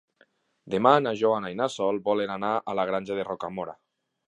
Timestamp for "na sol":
1.59-2.01